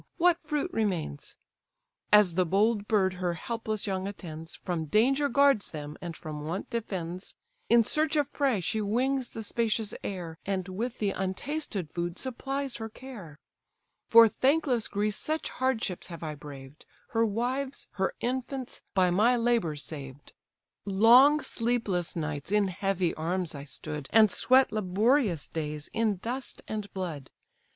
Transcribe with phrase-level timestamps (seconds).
[0.17, 1.35] what fruit remains?
[2.11, 6.71] As the bold bird her helpless young attends, From danger guards them, and from want
[6.71, 7.35] defends;
[7.69, 12.77] In search of prey she wings the spacious air, And with the untasted food supplies
[12.77, 13.37] her care:
[14.09, 19.83] For thankless Greece such hardships have I braved, Her wives, her infants, by my labours
[19.83, 20.33] saved;
[20.83, 26.91] Long sleepless nights in heavy arms I stood, And sweat laborious days in dust and
[26.91, 27.29] blood.